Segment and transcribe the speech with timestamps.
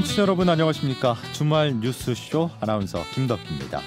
[0.00, 1.14] 청취자 여러분 안녕하십니까?
[1.32, 3.82] 주말 뉴스쇼 아나운서 김덕기입니다.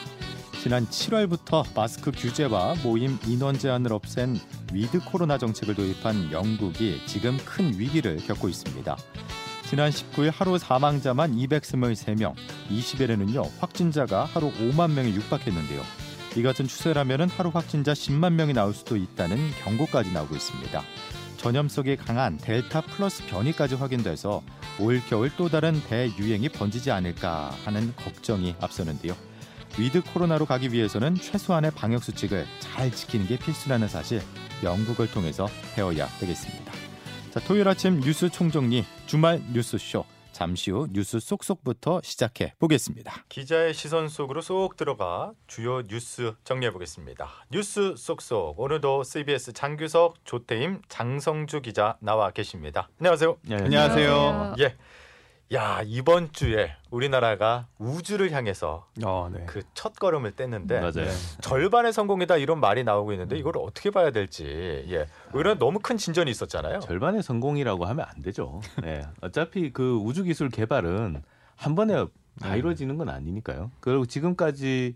[0.61, 4.39] 지난 7월부터 마스크 규제와 모임 인원 제한을 없앤
[4.71, 8.95] 위드 코로나 정책을 도입한 영국이 지금 큰 위기를 겪고 있습니다.
[9.67, 12.35] 지난 19일 하루 사망자만 223명,
[12.69, 15.81] 20일에는요 확진자가 하루 5만 명에 육박했는데요.
[16.35, 20.83] 이 같은 추세라면 하루 확진자 10만 명이 나올 수도 있다는 경고까지 나오고 있습니다.
[21.43, 24.41] 전염성이 강한 델타 플러스 변이까지 확인돼서
[24.79, 29.13] 올 겨울 또 다른 대유행이 번지지 않을까 하는 걱정이 앞서는데요.
[29.77, 34.21] 위드 코로나로 가기 위해서는 최소한의 방역 수칙을 잘 지키는 게 필수라는 사실
[34.63, 36.71] 영국을 통해서 배워야 되겠습니다.
[37.31, 43.23] 자, 토요일 아침 뉴스 총정리 주말 뉴스쇼 잠시 후 뉴스 쏙쏙부터 시작해 보겠습니다.
[43.29, 47.29] 기자의 시선 속으로 쏙 들어가 주요 뉴스 정리해 보겠습니다.
[47.51, 52.89] 뉴스 쏙쏙 오늘도 CBS 장규석, 조태임, 장성주 기자 나와 계십니다.
[52.99, 53.37] 안녕하세요.
[53.43, 54.55] 네, 안녕하세요.
[54.59, 54.75] 예.
[55.51, 59.45] 야 이번 주에 우리나라가 우주를 향해서 어, 네.
[59.45, 61.11] 그첫 걸음을 뗐는데 맞아요.
[61.41, 66.31] 절반의 성공이다 이런 말이 나오고 있는데 이걸 어떻게 봐야 될지 예 오히려 너무 큰 진전이
[66.31, 66.79] 있었잖아요.
[66.79, 68.61] 절반의 성공이라고 하면 안 되죠.
[68.81, 69.03] 네.
[69.21, 71.21] 어차피 그 우주 기술 개발은
[71.55, 72.05] 한 번에
[72.39, 72.57] 다 네.
[72.57, 73.69] 이루어지는 건 아니니까요.
[73.79, 74.95] 그리고 지금까지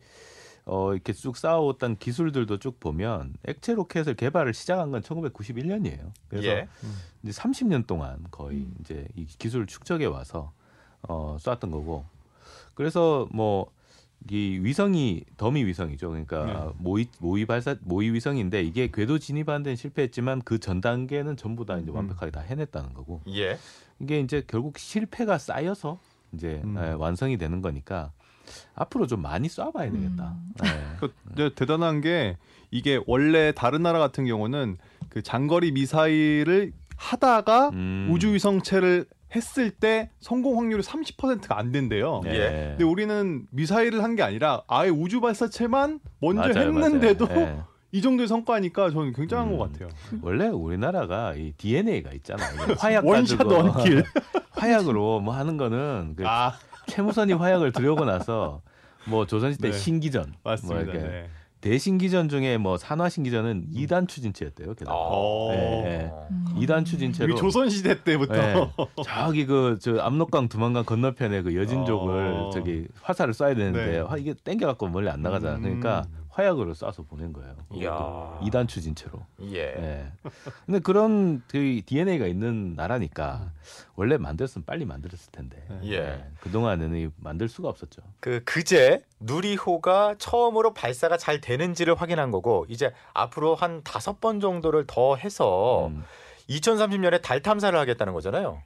[0.70, 6.12] 어 이렇게 쭉 쌓아왔던 기술들도 쭉 보면 액체 로켓을 개발을 시작한 건 1991년이에요.
[6.28, 6.68] 그래서 예.
[7.24, 10.52] 이제 30년 동안 거의 이제 이 기술을 축적해 와서
[11.08, 12.06] 어 쐈던 거고.
[12.76, 13.78] 그래서 뭐
[14.30, 16.10] 이 위성이 더미 위성이죠.
[16.10, 16.74] 그러니까 네.
[16.80, 21.78] 모의 모의 발사 모의 위성인데 이게 궤도 진입하는 데는 실패했지만 그 전 단계는 전부 다
[21.78, 21.96] 이제 음.
[21.96, 23.22] 완벽하게 다 해냈다는 거고.
[23.30, 23.58] 예.
[24.00, 26.00] 이게 이제 결국 실패가 쌓여서
[26.34, 26.76] 이제 음.
[26.78, 28.12] 예, 완성이 되는 거니까
[28.76, 30.36] 앞으로 좀 많이 쏴봐야 되겠다.
[30.66, 30.70] 예.
[31.00, 32.38] 그 이제 대단한 게
[32.72, 34.78] 이게 원래 다른 나라 같은 경우는
[35.10, 38.08] 그 장거리 미사일을 하다가 음.
[38.12, 39.06] 우주위성체를
[39.36, 42.22] 했을 때 성공 확률이 30%가 안 된대요.
[42.24, 42.32] 네.
[42.36, 42.68] 예.
[42.72, 47.40] 근데 우리는 미사일을 한 게 아니라 아예 우주 발사체만 먼저 맞아요, 했는데도 맞아요.
[47.42, 47.60] 예.
[47.92, 49.58] 이 정도의 성과니까 저는 굉장한 음.
[49.58, 49.90] 것 같아요.
[50.22, 52.50] 원래 우리나라가 이 DNA가 있잖아요.
[52.80, 54.04] 화약 원샷 가지고 원킬.
[54.52, 56.54] 화약으로 뭐 하는 거는 그 아
[56.88, 58.62] 최무선이 화약을 들여오고 나서
[59.06, 59.78] 뭐 조선시대 네.
[59.78, 60.84] 신기전, 맞습니다.
[60.84, 61.30] 뭐 이렇게 네.
[61.62, 64.76] 대신기전 중에 뭐 산화신기전은 2단 추진체였대요.
[64.76, 65.52] 게다가 어.
[65.54, 66.12] 예, 예.
[66.60, 68.54] 2단 추진체로 이게 조선 시대 때부터 예.
[69.04, 72.50] 저기 그 저 압록강 두만강 건너편에 그 여진족을 어.
[72.54, 74.00] 저기 화살을 쏴야 되는데 네.
[74.00, 75.56] 화- 이게 땡겨 갖고 멀리 안 나가잖아.
[75.58, 75.62] 음.
[75.64, 76.06] 그러니까
[76.38, 77.56] 화약으로 쏴서 보낸 거예요.
[77.74, 78.40] 이야.
[78.44, 79.26] 2단 추진체로.
[79.42, 79.58] 예.
[79.58, 80.12] 예.
[80.68, 83.52] 근데 그런 그 DNA가 있는 나라니까
[83.96, 85.66] 원래 만들었으면 빨리 만들었을 텐데.
[85.86, 86.24] 예.
[86.40, 88.04] 그 동안에는 이 만들 수가 없었죠.
[88.20, 94.86] 그 그제 누리호가 처음으로 발사가 잘 되는지를 확인한 거고 이제 앞으로 한 다섯 번 정도를
[94.86, 96.04] 더 해서 음.
[96.52, 98.62] 2030년에 달 탐사를 하겠다는 거잖아요.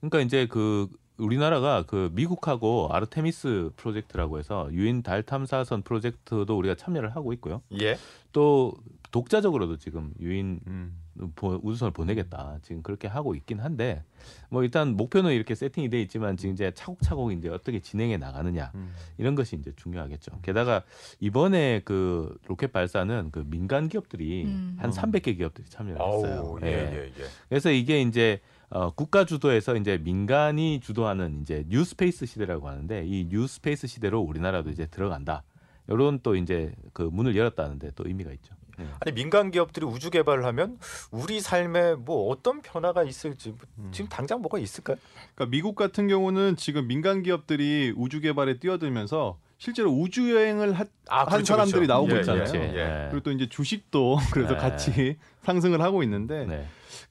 [0.00, 7.14] 그러니까 이제 그 우리나라가 그 미국하고 아르테미스 프로젝트라고 해서 유인 달 탐사선 프로젝트도 우리가 참여를
[7.16, 7.62] 하고 있고요.
[7.80, 7.96] 예.
[8.32, 8.74] 또
[9.12, 11.00] 독자적으로도 지금 유인 음.
[11.34, 14.04] 보- 우주선을 보내겠다 지금 그렇게 하고 있긴 한데
[14.50, 18.92] 뭐 일단 목표는 이렇게 세팅이 돼 있지만 지금 이제 차곡차곡 이제 어떻게 진행해 나가느냐 음.
[19.16, 20.40] 이런 것이 이제 중요하겠죠.
[20.42, 20.82] 게다가
[21.20, 24.76] 이번에 그 로켓 발사는 그 민간 기업들이 음.
[24.78, 26.40] 한 300개 기업들이 참여를 했어요.
[26.44, 27.24] 아우, 예, 예, 예.
[27.48, 28.40] 그래서 이게 이제
[28.70, 34.20] 어, 국가 주도에서 이제 민간이 주도하는 이제 New Space 시대라고 하는데 이 New Space 시대로
[34.20, 35.44] 우리나라도 이제 들어간다.
[35.88, 38.54] 이런 또 이제 그 문을 열었다는데 또 의미가 있죠.
[38.78, 38.86] 네.
[39.00, 40.78] 아니 민간 기업들이 우주 개발을 하면
[41.10, 43.88] 우리 삶에 뭐 어떤 변화가 있을지 뭐 음.
[43.92, 44.96] 지금 당장 뭐가 있을까요?
[45.34, 51.24] 그러니까 미국 같은 경우는 지금 민간 기업들이 우주 개발에 뛰어들면서 실제로 우주 여행을 하, 아,
[51.24, 52.44] 한 사람들이 나오고 예, 있잖아요.
[52.54, 52.84] 예, 예.
[52.84, 53.08] 네.
[53.10, 54.58] 그리고 또 이제 주식도 그래서 네.
[54.58, 56.66] 같이 상승을 하고 있는데 네.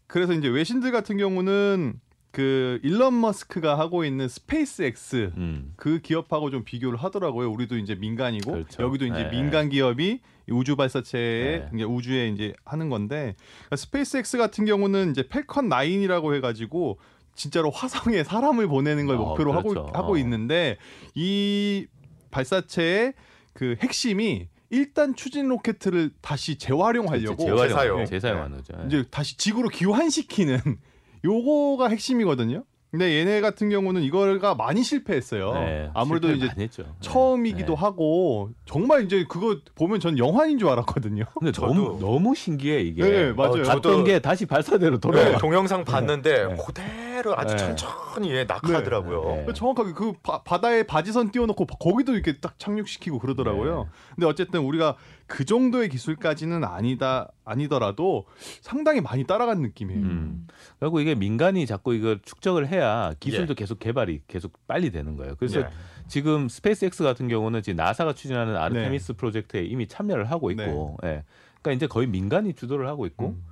[0.08, 2.00] 그래서 이제 외신들 같은 경우는
[2.32, 5.74] 그 일론 머스크가 하고 있는 스페이스X 음.
[5.78, 7.50] 그 기업하고 좀 비교를 하더라고요.
[7.50, 8.84] 우리도 이제 민간이고 그렇죠.
[8.84, 9.30] 여기도 이제 네.
[9.30, 11.84] 민간 기업이 이 우주 발사체에 네.
[11.84, 17.00] 우주에 이제 하는 건데 그러니까 스페이스X 같은 경우는 이제 펠컨 9이라고 해 가지고
[17.36, 19.80] 진짜로 화성에 사람을 보내는 걸 어, 목표로 그렇죠.
[19.80, 20.18] 하고 하고 어.
[20.18, 20.78] 있는데
[21.14, 21.88] 이
[22.32, 23.14] 발사체의
[23.54, 27.44] 그 핵심이 1단 추진 로켓을 다시 재활용하려고.
[27.44, 28.06] 재활용, 재사용.
[28.06, 28.74] 재사용하는 거죠.
[28.78, 28.84] 네.
[28.88, 30.60] 이제 다시 지구로 귀환시키는
[31.26, 32.64] 요거가 핵심이거든요.
[32.96, 35.54] 근데 얘네 같은 경우는 이거가 많이 실패했어요.
[35.54, 36.50] 네, 아무래도 이제.
[36.56, 36.70] 네.
[37.02, 37.80] 처음이기도 네.
[37.80, 41.26] 하고 정말 이제 그거 보면 전 영화인 줄 알았거든요.
[41.38, 43.04] 근데 저도- 너무 너무 신기해 이게.
[43.04, 43.64] 네, 맞아요.
[43.64, 45.26] 갔던 저도- 게 다시 발사대로 돌아와.
[45.32, 46.58] 네, 동영상 봤는데 네.
[46.66, 47.76] 그대로 아주 네.
[47.76, 49.44] 천천히 예, 낙하더라고요.
[49.48, 49.54] 네.
[49.54, 53.84] 정확하게 그 바, 바다에 바지선 띄워놓고 거기도 이렇게 딱 착륙시키고 그러더라고요.
[53.84, 53.90] 네.
[54.16, 54.96] 근데 어쨌든 우리가
[55.28, 58.26] 그 정도의 기술까지는 아니다 아니더라도
[58.62, 60.02] 상당히 많이 따라간 느낌이에요.
[60.02, 60.48] 음.
[60.80, 62.85] 그리고 이게 민간이 자꾸 이걸 축적을 해야
[63.20, 65.36] 기술도 계속 개발이 계속 빨리 되는 거예요.
[65.36, 65.70] 그래서 예.
[66.08, 71.24] 지금 스페이스X 같은 경우는 지금 나사가 추진하는 아르테미스 프로젝트에 이미 참여를 하고 있고, 예.
[71.62, 73.44] 그러니까 이제 거의 민간이 주도를 하고 있고, 음.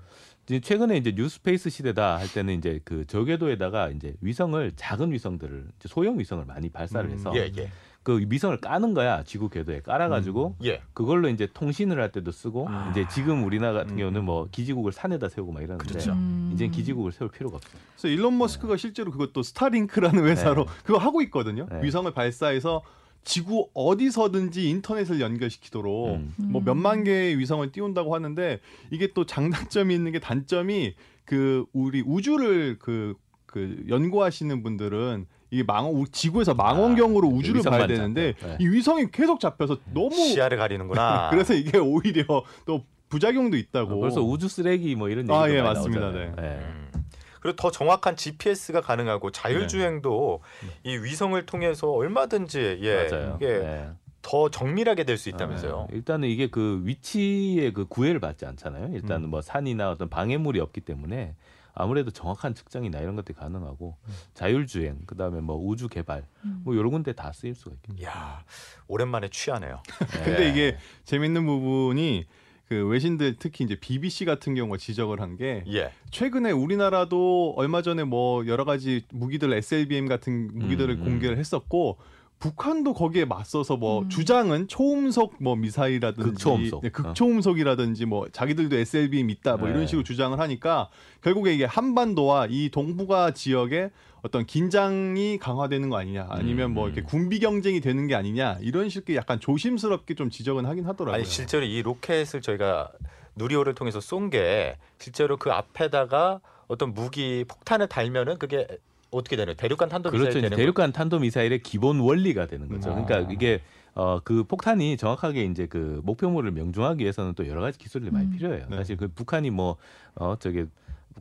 [0.46, 5.68] 이제 최근에 이제 New Space 시대다 할 때는 이제 그 저궤도에다가 이제 위성을 작은 위성들을
[5.86, 7.14] 소형 위성을 많이 발사를 음.
[7.14, 7.70] 해서 예, 예.
[8.04, 10.82] 그 위성을 까는 거야 지구 궤도에 깔아가지고 예.
[10.94, 12.90] 그걸로 이제 통신을 할 때도 쓰고 아.
[12.92, 13.98] 이제 지금 우리나라 같은 음.
[13.98, 16.12] 경우는 뭐 기지국을 산에다 세우고 막 이러는데 그렇죠.
[16.12, 16.52] 음.
[16.54, 17.82] 이제 기지국을 세울 필요가 없어요.
[17.96, 21.66] 그래서 일론 머스크가 실제로 그것도 스타링크라는 회사로 그거 하고 있거든요.
[21.72, 21.82] 네.
[21.82, 22.84] 위성을 발사해서
[23.24, 26.34] 지구 어디서든지 인터넷을 연결시키도록 음.
[26.38, 28.60] 뭐 몇만 개의 위성을 띄운다고 하는데
[28.92, 33.16] 이게 또 장단점이 있는 게 단점이 그 우리 우주를 그,
[33.46, 38.34] 그 연구하시는 분들은 이게 망원 지구에서 망원경으로 아, 우주를 위성만 봐야 되는데.
[38.42, 38.58] 네.
[38.60, 41.30] 이 위성이 계속 잡혀서 너무 시야를 가리는구나.
[41.32, 42.26] 그래서 이게 오히려
[42.66, 43.94] 또 부작용도 있다고.
[43.94, 46.02] 아, 벌써 우주 쓰레기 뭐 이런 얘기도 아, 예, 맞습니다.
[46.02, 46.36] 나오잖아요.
[46.40, 46.44] 예.
[46.44, 46.92] 음.
[47.40, 50.40] 그리고 더 정확한 GPS가 가능하고 자율주행도
[50.86, 53.38] 이 위성을 통해서 얼마든지 예, 맞아요.
[53.40, 53.90] 이게 예.
[54.24, 55.88] 더 정밀하게 될 수 있다면서요.
[55.92, 55.96] 예.
[55.96, 58.96] 일단은 이게 그 위치에 그 구애를 받지 않잖아요.
[58.96, 59.30] 일단은 음.
[59.30, 61.36] 뭐 산이나 어떤 방해물이 없기 때문에
[61.74, 63.98] 아무래도 정확한 측정이나 이런 것들이 가능하고
[64.34, 66.62] 자율주행, 그다음에 뭐 우주 개발, 음.
[66.64, 68.04] 뭐 여러 군데 다 쓰일 수가 있겠죠.
[68.06, 68.44] 야
[68.88, 69.82] 오랜만에 취하네요.
[70.24, 70.50] 근데 예.
[70.50, 72.26] 이게 재밌는 부분이
[72.70, 75.92] 그 외신들 특히 이제 BBC 같은 경우가 지적을 한게 예.
[76.12, 81.06] 최근에 우리나라도 얼마 전에 뭐 여러 가지 무기들 SLBM 같은 무기들을 음, 음.
[81.06, 81.98] 공개를 했었고
[82.44, 84.10] 북한도 거기에 맞서서 뭐 음.
[84.10, 86.82] 주장은 초음속 뭐 미사일이라든지 극초음속.
[86.82, 89.88] 네, 극초음속이라든지 뭐 자기들도 SLBM 있다 뭐 이런 네.
[89.88, 90.90] 식으로 주장을 하니까
[91.22, 93.92] 결국에 이게 한반도와 이 동북아 지역에
[94.24, 97.06] 어떤 긴장이 강화되는 거 아니냐 아니면 뭐 이렇게 음.
[97.06, 101.16] 군비 경쟁이 되는 게 아니냐 이런 식의 약간 조심스럽게 좀 지적은 하긴 하더라고요.
[101.16, 102.92] 아니 실제로 이 로켓을 저희가
[103.38, 108.68] 누리호를 통해서 쏜 게 실제로 그 앞에다가 어떤 무기 폭탄을 달면은 그게
[109.14, 109.56] 어떻게 되나요?
[109.56, 110.42] 대륙간 탄도 미사일 그렇죠.
[110.42, 112.92] 되는 대륙간 탄도 미사일의 기본 원리가 되는 거죠.
[112.92, 112.94] 아.
[113.04, 113.62] 그러니까 이게
[113.96, 118.32] 어 그 폭탄이 정확하게 이제 그 목표물을 명중하기 위해서는 또 여러 가지 기술들이 많이 음.
[118.32, 118.66] 필요해요.
[118.70, 118.76] 네.
[118.78, 119.78] 사실 그 북한이 뭐
[120.16, 120.66] 어 저게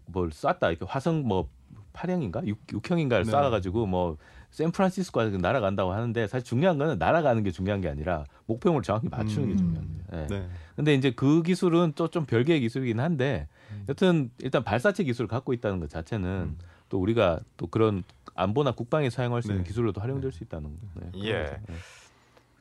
[0.07, 1.49] 뭘 쐈다 이렇게 화성 뭐
[1.93, 3.33] 8형인가 6, 형인가를 네.
[3.33, 4.17] 쏴가지고 뭐
[4.51, 9.53] 샌프란시스코까지 날아간다고 하는데 사실 중요한 거는 날아가는 게 중요한 게 아니라 목표물을 정확히 맞추는 게
[9.55, 9.57] 음.
[9.59, 10.23] 중요한 거예요.
[10.25, 10.27] 예.
[10.29, 10.47] 네.
[10.77, 13.85] 근데 이제 그 기술은 또 좀 별개의 기술이긴 한데 음.
[13.89, 16.59] 여튼 일단 발사체 기술을 갖고 있다는 것 자체는 음.
[16.93, 18.05] 또 우리가 또 그런
[18.35, 19.69] 안보나 국방에 사용할 수 있는 네.
[19.69, 20.77] 기술로도 활용될 수 있다는 거.
[20.97, 21.33] 네, 예.
[21.45, 21.57] 거죠.
[21.69, 21.75] 네.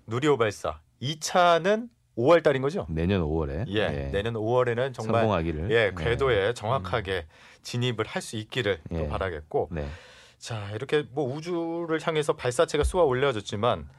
[0.08, 2.86] 누리호 발사 2차는 5월 달인 거죠?
[2.88, 4.10] 내년 5월에 예.
[4.14, 6.04] 내년 5월에는 정말 성공하기를 예, 네.
[6.04, 7.26] 궤도에 정확하게
[7.62, 9.08] 진입을 할 수 있기를 또 예.
[9.10, 9.86] 바라겠고 네.
[10.38, 13.90] 자 이렇게 뭐 우주를 향해서 발사체가 쏘아 올려졌지만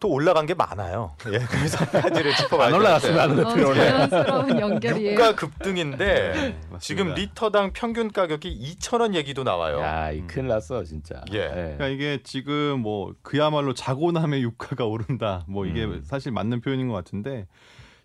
[0.00, 1.16] 또 올라간 게 많아요.
[1.32, 3.74] 예, 그래서 한 가지를 짚어봐야 안 올라갔으면 어, 올라.
[3.74, 5.12] 자연스러운 연결이에요.
[5.12, 6.78] 유가 급등인데 맞습니다.
[6.80, 9.80] 지금 리터당 평균 가격이 2,000원 얘기도 나와요.
[9.80, 11.22] 야, 이 큰일 났어 진짜.
[11.32, 11.48] 예.
[11.48, 15.44] 그러니까 이게 지금 뭐 그야말로 자고 나면 유가가 오른다.
[15.48, 16.02] 뭐 이게 음.
[16.04, 17.46] 사실 맞는 표현인 것 같은데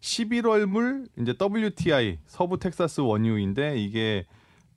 [0.01, 4.25] 11월물 이제 WTI 서부 텍사스 원유인데 이게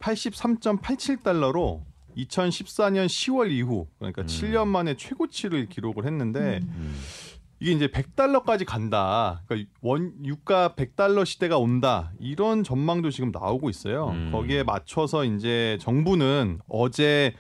[0.01, 1.83] 83.87달러로
[2.17, 4.27] 2014년 10월 이후 그러니까 음.
[4.27, 6.75] 7년 만에 최고치를 기록을 했는데 음.
[6.77, 7.01] 음.
[7.61, 9.43] 이게 이제 100달러까지 간다.
[9.47, 12.13] 그러니까 원 유가 100달러 시대가 온다.
[12.19, 14.09] 이런 전망도 지금 나오고 있어요.
[14.09, 14.31] 음.
[14.33, 17.35] 거기에 맞춰서 이제 정부는 어제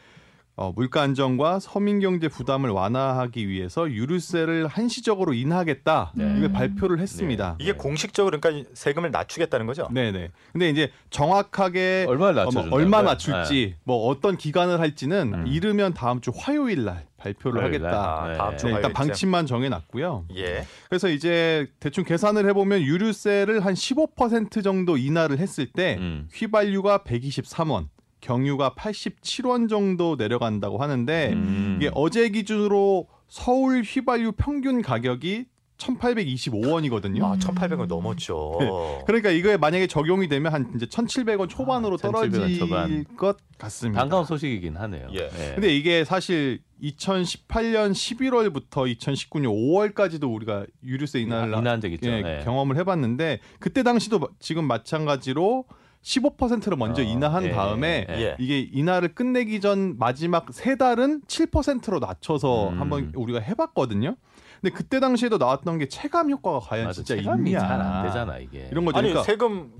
[0.54, 6.12] 어, 물가 안정과 서민 경제 부담을 완화하기 위해서 유류세를 한시적으로 인하하겠다.
[6.14, 6.34] 네.
[6.36, 7.56] 이걸 발표를 했습니다.
[7.58, 9.88] 이게 공식적으로 그러니까 세금을 낮추겠다는 거죠.
[9.90, 10.30] 네, 네.
[10.52, 12.68] 근데 이제 정확하게 얼마를 어, 낮춰준다?
[12.68, 15.46] 뭐 얼마 낮출지 뭐 어떤 기간을 할지는 음.
[15.46, 17.94] 이르면 다음 주 화요일 날 발표를 화요일 날?
[17.94, 18.22] 하겠다.
[18.22, 18.34] 아, 네.
[18.34, 18.92] 다음 주 네, 일단.
[18.92, 20.26] 방침만 정해놨고요.
[20.36, 20.66] 예.
[20.90, 26.28] 그래서 이제 대충 계산을 해보면 유류세를 한 15% 정도 인하를 했을 때 음.
[26.34, 27.86] 휘발유가 123원,
[28.32, 31.76] 경유가 87원 정도 내려간다고 하는데 음.
[31.78, 35.44] 이게 어제 기준으로 서울 휘발유 평균 가격이
[35.78, 37.24] 1,825원이거든요.
[37.24, 38.56] 아, 1,800원 넘었죠.
[38.60, 38.68] 네.
[39.06, 43.04] 그러니까 이거에 만약에 적용이 되면 한 이제 1,700원 초반으로 아, 1,700원 떨어질 초반.
[43.16, 44.00] 것 같습니다.
[44.00, 45.08] 반가운 소식이긴 하네요.
[45.14, 45.28] 예.
[45.54, 52.08] 근데 이게 사실 2018년 11월부터 2019년 5월까지도 우리가 유류세 인하를 인한 적 있죠.
[52.10, 52.40] 예, 네.
[52.44, 55.64] 경험을 해봤는데 그때 당시도 마- 지금 마찬가지로
[56.02, 58.14] 15%를 먼저 어, 인하한 예, 다음에 예.
[58.14, 58.36] 예.
[58.38, 62.80] 이게 인하를 끝내기 전 마지막 세 달은 7%로 낮춰서 음.
[62.80, 64.16] 한번 우리가 해봤거든요.
[64.60, 68.38] 근데 그때 당시에도 나왔던 게 체감 효과가 과연 맞아, 진짜 체감이 있냐 잘 안 되잖아
[68.38, 68.68] 이게.
[68.70, 68.98] 이런 거죠.
[68.98, 69.72] 아니 그러니까 세금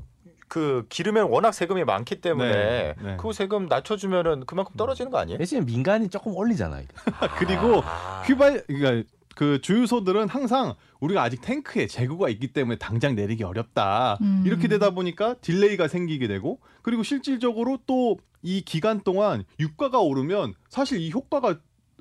[0.49, 3.17] 그 기름에 워낙 세금이 많기 때문에 네, 네.
[3.19, 5.39] 그 세금 낮춰주면은 그만큼 떨어지는 거 아니에요?
[5.39, 6.85] 대신 민간이 조금 올리잖아요.
[7.39, 8.23] 그리고 아.
[8.27, 14.19] 휘발 그러니까 그 주유소들은 항상 우리가 아직 탱크에 재고가 있기 때문에 당장 내리기 어렵다.
[14.21, 14.43] 음.
[14.47, 20.99] 이렇게 되다 보니까 delay가 생기게 되고 그리고 실질적으로 또 이 기간 동안 유가가 오르면 사실
[21.01, 21.61] 이 효과가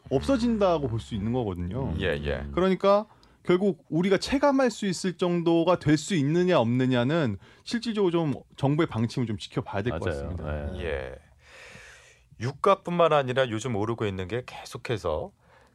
[0.09, 1.93] 없어진다고 볼 수 있는 거거든요.
[1.99, 2.43] 예, 예.
[2.53, 3.05] 그러니까
[3.43, 9.37] 결국 우리가 체감할 수 있을 정도가 될 수 있느냐 없느냐는 실질적으로 좀 정부의 방침을 좀
[9.37, 10.05] 지켜봐야 될 것.
[10.05, 10.75] 같습니다.
[10.77, 10.83] 예.
[10.83, 11.15] 예.
[12.39, 15.31] 유가뿐만 아니라 요즘 오르고 있는 게 계속해서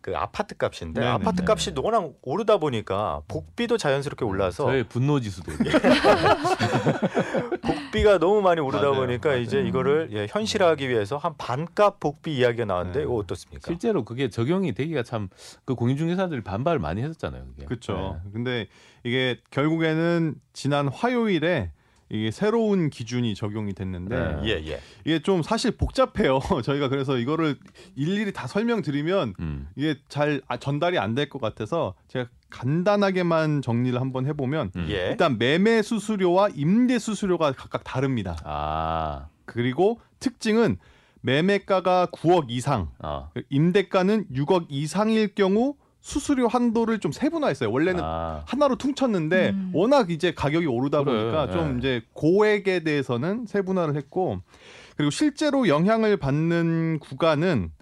[0.07, 1.13] 그 아파트 값인데 네네.
[1.15, 5.51] 아파트 값이 워낙 오르다 보니까 복비도 자연스럽게 올라서 저의 분노 지수도
[7.61, 9.01] 복비가 너무 많이 오르다 맞아요.
[9.01, 9.41] 보니까 맞아요.
[9.43, 13.05] 이제 이거를 예, 현실화하기 위해서 한 반값 복비 이야기가 나왔는데 네.
[13.05, 13.63] 이거 어떻습니까?
[13.67, 15.29] 실제로 그게 적용이 되기가 참
[15.65, 17.43] 그 공인중개사들이 반발을 많이 했었잖아요.
[17.57, 17.67] 그게.
[17.67, 18.21] 그렇죠.
[18.25, 18.31] 네.
[18.33, 18.67] 근데
[19.03, 21.73] 이게 결국에는 지난 화요일에
[22.09, 24.41] 이게 새로운 기준이 적용이 됐는데 네.
[24.45, 24.81] 예, 예.
[25.05, 26.39] 이게 좀 사실 복잡해요.
[26.63, 27.57] 저희가 그래서 이거를
[27.97, 29.69] 일일이 다 설명드리면 음.
[29.77, 34.87] 이게 잘 아, 전달이 안 될 것 같아서 제가 간단하게만 정리를 한번 해보면 음.
[34.91, 35.09] 예.
[35.09, 38.37] 일단 매매 수수료와 임대 수수료가 각각 다릅니다.
[38.45, 40.77] 아, 그리고 특징은
[41.23, 43.31] 매매가가 9억 이상, 어.
[43.51, 45.75] 임대가는 6억 이상일 경우
[46.07, 47.69] 수수료 한도를 좀 세분화했어요.
[47.69, 49.71] 원래는 아, 하나로 퉁쳤는데 음.
[49.75, 51.79] 워낙 이제 가격이 오르다 그래, 보니까 좀 예.
[51.79, 54.41] 이제 고액에 대해서는 세분화를 했고
[54.97, 57.73] 그리고 실제로 영향을 받는 구간은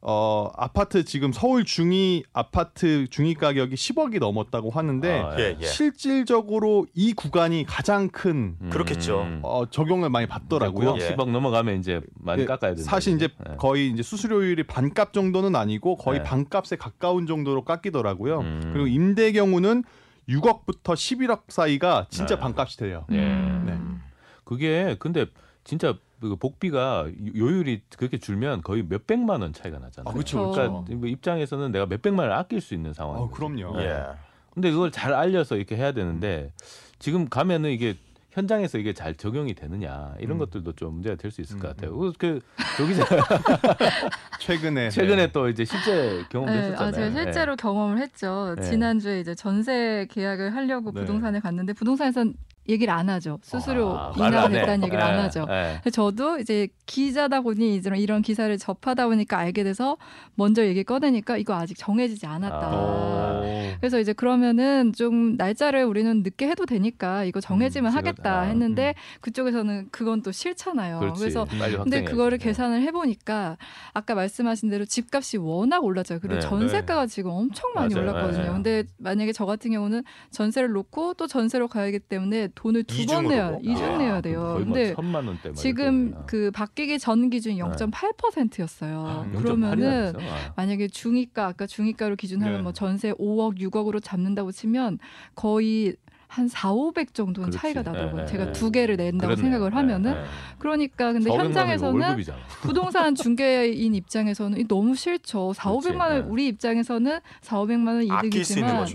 [0.00, 5.66] 어 아파트 지금 서울 중위 아파트 중위 가격이 10억이 넘었다고 하는데 아, 예, 예.
[5.66, 8.70] 실질적으로 이 구간이 가장 큰 음.
[8.70, 9.40] 그렇겠죠.
[9.42, 10.94] 어, 적용을 많이 받더라고요.
[10.94, 11.16] 9억 예.
[11.16, 12.88] 10억 넘어가면 이제 많이 예, 깎아야 된다.
[12.88, 13.56] 사실 이제 예.
[13.56, 16.24] 거의 이제 수수료율이 반값 정도는 아니고 거의 네.
[16.24, 18.38] 반값에 가까운 정도로 깎이더라고요.
[18.38, 18.70] 음.
[18.72, 19.82] 그리고 임대 경우는
[20.28, 22.40] 6억부터 11억 사이가 진짜 네.
[22.40, 23.04] 반값이 돼요.
[23.10, 23.16] 예.
[23.16, 24.00] 음.
[24.44, 25.26] 그게 근데
[25.64, 30.10] 진짜 그 복비가 요율이 그렇게 줄면 거의 몇 백만 원 차이가 나잖아요.
[30.10, 30.50] 아, 그렇죠.
[30.50, 33.22] 그러니까 뭐 입장에서는 내가 몇 백만 원을 아낄 수 있는 상황.
[33.22, 33.80] 아, 그럼요.
[33.80, 34.04] 예.
[34.52, 36.52] 근데 그걸 잘 알려서 이렇게 해야 되는데
[36.98, 37.96] 지금 가면은 이게
[38.32, 40.38] 현장에서 이게 잘 적용이 되느냐 이런 음.
[40.38, 41.98] 것들도 좀 문제가 될 수 있을 것 음, 같아요.
[41.98, 42.40] 그, 그
[42.76, 43.04] 조기자
[44.40, 45.32] 최근에 최근에 네.
[45.32, 46.88] 또 이제 실제 경험도 네, 했었잖아요.
[46.88, 48.54] 아, 제가 실제로 경험을 했죠.
[48.56, 48.62] 네.
[48.62, 51.00] 지난주에 이제 전세 계약을 하려고 네.
[51.00, 52.34] 부동산에 갔는데 부동산에선
[52.68, 53.38] 얘기를 안 하죠.
[53.42, 55.46] 수수료 아, 말을 인하가 안 얘기를 예, 안 하죠.
[55.48, 55.78] 예.
[55.80, 59.96] 그래서 저도 이제 기자다 보니 이제 이런 기사를 접하다 보니까 알게 돼서
[60.34, 62.70] 먼저 얘기 꺼내니까 이거 아직 정해지지 않았다.
[62.72, 63.42] 아.
[63.80, 68.94] 그래서 이제 그러면은 좀 날짜를 우리는 늦게 해도 되니까 이거 정해지면 음, 하겠다 아, 했는데
[69.20, 71.00] 그쪽에서는 그건 또 싫잖아요.
[71.00, 71.20] 그렇지.
[71.20, 71.46] 그래서
[71.84, 71.98] 근데.
[72.08, 72.44] 그거를 네.
[72.44, 73.56] 계산을 해보니까
[73.92, 76.20] 아까 말씀하신 대로 집값이 워낙 올랐잖아요.
[76.20, 76.40] 그리고 네.
[76.40, 78.08] 전세가가 지금 엄청 많이 맞아요.
[78.08, 78.42] 올랐거든요.
[78.44, 78.48] 네.
[78.52, 83.28] 근데 만약에 저 같은 경우는 전세를 놓고 또 전세로 가야기 때문에 돈을 두 번.
[83.28, 84.40] 내야 이중 아, 내야 돼요.
[84.40, 87.62] 뭐 근데 막 지금 그 바뀌기 전 기준이 네.
[87.62, 89.04] 0.8%였어요.
[89.06, 90.12] 아, 0.8이 그러면은?
[90.16, 90.52] 아.
[90.56, 92.62] 만약에 중위가 아까 중위가로 기준하면 네.
[92.62, 94.98] 뭐 전세 5억 6억으로 잡는다고 치면
[95.36, 95.94] 거의
[96.28, 97.58] 한 4, 500 정도는 그렇지.
[97.58, 98.20] 차이가 나더라고요.
[98.22, 98.52] 네, 제가 네.
[98.52, 99.42] 두 개를 낸다고 그렇네요.
[99.42, 100.26] 생각을 하면은 네, 네.
[100.58, 102.16] 그러니까 근데 400만 원이 현장에서는.
[102.60, 105.54] 부동산 중개인 입장에서는 이 너무 싫죠.
[105.54, 105.88] 4, 그렇지.
[105.88, 106.26] 500만 원 네.
[106.28, 108.86] 우리 입장에서는 4, 500만 원 이득이지만.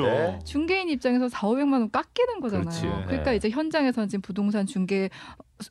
[0.45, 2.65] 중개인 입장에서 4, 500만 원 깎이는 거잖아요.
[2.69, 2.81] 그렇지.
[3.07, 3.35] 그러니까 네.
[3.37, 5.09] 이제 현장에서는 지금 부동산 중개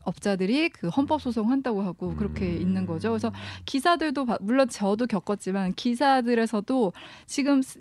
[0.04, 2.60] 업자들이 그 헌법 소송 한다고 하고 그렇게 음.
[2.60, 3.10] 있는 거죠.
[3.10, 3.30] 그래서
[3.66, 6.92] 기사들도 바- 물론 저도 겪었지만 기사들에서도
[7.26, 7.80] 지금 스-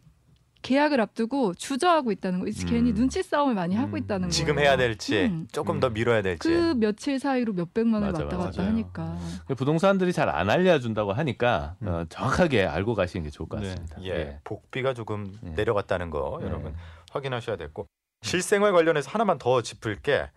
[0.62, 2.48] 계약을 앞두고 주저하고 있다는 거.
[2.48, 2.96] 이제 괜히 음.
[2.96, 3.98] 눈치 싸움을 많이 하고 음.
[3.98, 4.32] 있다는 거예요.
[4.32, 5.48] 지금 해야 될지 음.
[5.52, 6.48] 조금 더 미뤄야 될지.
[6.48, 8.64] 그 며칠 사이로 몇 백만 맞아, 왔다 갔다.
[8.66, 9.18] 하니까.
[9.58, 11.88] 부동산들이 잘 안 알려준다고 하니까 음.
[11.88, 13.68] 어, 정확하게 알고 가시는 게 좋을 것 네.
[13.70, 14.02] 같습니다.
[14.04, 15.52] 예, 복비가 조금 네.
[15.56, 16.48] 내려갔다는 거 네.
[16.48, 16.74] 여러분
[17.12, 17.88] 확인하셔야 됐고
[18.22, 20.30] 실생활 관련해서 하나만 더 짚을 게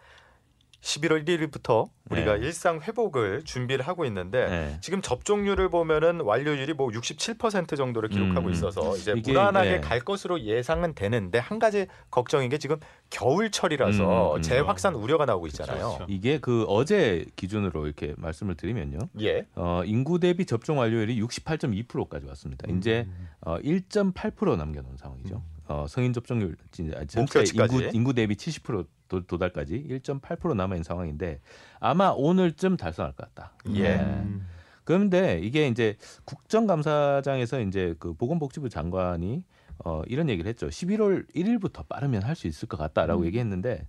[0.85, 2.47] 11월 1일부터 우리가 네.
[2.47, 4.79] 일상 회복을 준비를 하고 있는데 네.
[4.83, 8.53] 지금 접종률을 보면은 완료율이 뭐 67% 정도를 기록하고 음.
[8.53, 9.81] 있어서 이제 이게, 무난하게 네.
[9.81, 12.77] 갈 것으로 예상은 되는데 한 가지 걱정인 게 지금
[13.09, 14.43] 겨울철이라서 음, 음.
[14.43, 15.77] 재확산 우려가 나오고 있잖아요.
[15.77, 16.13] 그렇죠, 그렇죠.
[16.13, 18.99] 이게 그 어제 기준으로 이렇게 말씀을 드리면요.
[19.23, 19.47] 예.
[19.55, 22.71] 어, 인구 대비 접종 완료율이 68.2%까지 왔습니다.
[22.71, 23.29] 이제 음.
[23.41, 25.43] 어, 1.8% 남겨놓은 상황이죠.
[25.67, 27.43] 어, 성인 접종률 진짜 전체.
[27.55, 28.87] 인구, 인구 대비 70%
[29.21, 31.41] 도, 도달까지 1.8% 남아 있는 상황인데
[31.81, 33.53] 아마 오늘쯤 달성할 것 같다.
[33.75, 33.97] 예.
[33.97, 34.47] 음.
[34.85, 39.43] 그런데 이게 이제 국정감사장에서 이제 그 보건복지부 장관이
[39.85, 40.69] 어 이런 얘기를 했죠.
[40.69, 43.27] 11월 1일부터 빠르면 할 수 있을 것 같다라고 음.
[43.27, 43.87] 얘기했는데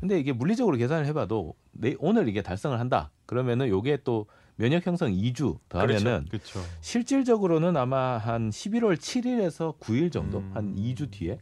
[0.00, 3.10] 근데 이게 물리적으로 계산을 해봐도 내, 오늘 이게 달성을 한다.
[3.26, 4.26] 그러면은 요게 또
[4.56, 6.60] 면역 형성 2주 더하면은 그렇죠.
[6.80, 10.50] 실질적으로는 아마 한 11월 7일에서 9일 정도 음.
[10.54, 11.38] 한 2주 뒤에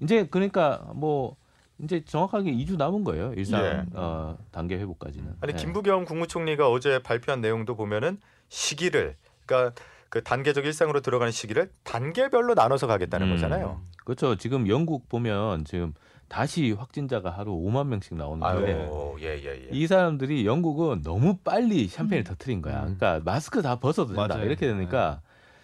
[0.00, 1.36] 이제 그러니까 뭐
[1.78, 3.32] 이제 정확하게 2주 남은 거예요.
[3.34, 3.84] 일상 예.
[3.94, 5.34] 어, 단계 회복까지는.
[5.40, 5.56] 아니 예.
[5.56, 9.74] 김부겸 국무총리가 어제 발표한 내용도 보면은 시기를 그러니까
[10.08, 13.34] 그 단계적 일상으로 들어가는 시기를 단계별로 나눠서 가겠다는 음.
[13.34, 13.80] 거잖아요.
[14.04, 14.36] 그렇죠.
[14.36, 15.94] 지금 영국 보면 지금
[16.28, 19.68] 다시 확진자가 하루 5만 명씩 나오는데 아유, 예, 예, 예.
[19.70, 22.24] 이 사람들이 영국은 너무 빨리 샴페인을 음.
[22.24, 22.84] 터트린 거야.
[22.84, 22.96] 음.
[22.98, 24.34] 그러니까 마스크 다 벗어도 된다.
[24.34, 24.46] 맞아요.
[24.46, 25.20] 이렇게 되니까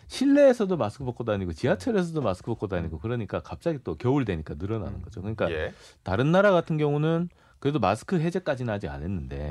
[0.08, 5.20] 실내에서도 마스크 벗고 다니고 지하철에서도 마스크 벗고 다니고 그러니까 갑자기 또 겨울 되니까 늘어나는 거죠.
[5.20, 5.72] 그러니까 예.
[6.02, 7.28] 다른 나라 같은 경우는
[7.60, 9.50] 그래도 마스크 해제까지는 아직 안 했는데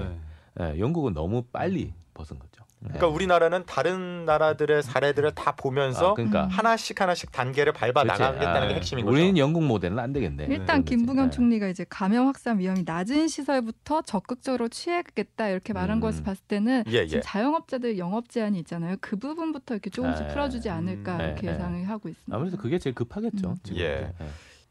[0.57, 0.73] 네.
[0.73, 2.63] 예, 영국은 너무 빨리 벗은 거죠.
[2.79, 6.49] 그러니까 우리나라는 다른 나라들의 사례들을 다 보면서 아, 그러니까 음.
[6.49, 8.21] 하나씩 하나씩 단계를 밟아 그렇지.
[8.21, 9.15] 나가겠다는 아, 게 핵심인 거죠.
[9.15, 10.45] 우리는 영국 모델은 안 되겠네.
[10.45, 11.35] 일단 그런 김부겸 거지.
[11.37, 16.01] 총리가 이제 감염 확산 위험이 낮은 시설부터 적극적으로 취해야겠다 이렇게 말한 음.
[16.01, 17.07] 것을 봤을 때는 예, 예.
[17.07, 18.97] 지금 자영업자들 영업 제한이 있잖아요.
[19.01, 20.33] 그 부분부터 이렇게 조금씩 네.
[20.33, 21.21] 풀어주지 않을까 음.
[21.21, 22.35] 이렇게 네, 예상을 하고 있습니다.
[22.35, 23.49] 아무래도 그게 제일 급하겠죠.
[23.49, 23.55] 음.
[23.63, 24.13] 지금.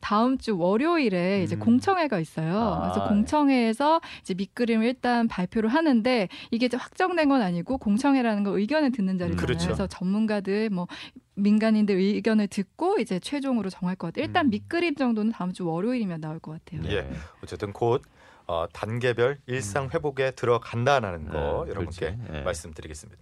[0.06, 0.08] 예.
[0.08, 1.60] 다음 주 월요일에 이제 음.
[1.60, 2.56] 공청회가 있어요.
[2.56, 3.08] 아, 그래서 네.
[3.08, 9.18] 공청회에서 이제 밑그림을 일단 발표를 하는데 이게 이제 확정된 건 아니고 공청회라는 거 의견을 듣는
[9.18, 9.44] 자리잖아요.
[9.44, 9.68] 그렇죠.
[9.70, 10.86] 래서 전문가들 뭐
[11.34, 14.26] 민간인들 의견을 듣고 이제 최종으로 정할 것 같아요.
[14.26, 14.50] 일단 음.
[14.50, 16.88] 밑그림 정도는 다음 주 월요일이면 나올 것 같아요.
[16.90, 17.10] 예.
[17.42, 18.02] 어쨌든 곧
[18.46, 22.16] 어, 단계별 일상 회복에 들어간다는 거 네, 여러분께.
[22.32, 22.40] 예.
[22.42, 23.20] 말씀드리겠습니다.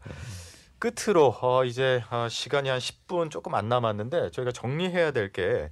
[0.79, 5.71] 끝으로 어, 이제 어, 시간이 한 10분 조금 안 남았는데 저희가 정리해야 될게